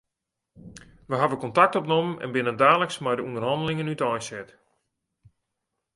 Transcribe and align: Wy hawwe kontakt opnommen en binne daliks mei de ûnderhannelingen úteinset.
Wy 1.09 1.15
hawwe 1.21 1.37
kontakt 1.43 1.77
opnommen 1.79 2.19
en 2.23 2.33
binne 2.35 2.53
daliks 2.61 2.97
mei 3.03 3.15
de 3.17 3.23
ûnderhannelingen 3.27 3.91
úteinset. 3.93 4.49